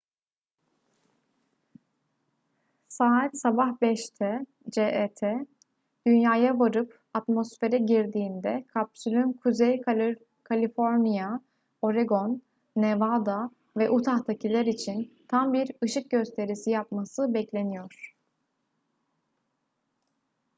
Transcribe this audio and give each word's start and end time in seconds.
saat 2.97 3.31
sabah 3.43 3.69
5’te 3.83 4.31
cet 4.75 5.19
dünya'ya 6.07 6.59
varıp 6.59 6.99
atmosfere 7.13 7.77
girdiğinde 7.77 8.65
kapsülün 8.73 9.33
kuzey 9.33 9.81
kaliforniya 10.43 11.39
oregon 11.81 12.41
nevada 12.75 13.51
ve 13.77 13.89
utah'takiler 13.91 14.65
için 14.65 15.13
tam 15.27 15.53
bir 15.53 15.71
ışık 15.83 16.09
gösterisi 16.09 16.69
yapması 16.71 17.33
bekleniyor 17.33 18.15